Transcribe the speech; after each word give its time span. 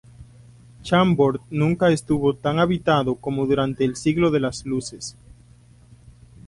Chambord 0.81 1.41
nunca 1.51 1.91
estuvo 1.91 2.33
tan 2.33 2.57
habitado 2.57 3.17
como 3.17 3.45
durante 3.45 3.85
el 3.85 3.95
Siglo 3.95 4.31
de 4.31 4.39
las 4.39 4.65
Luces. 4.65 5.15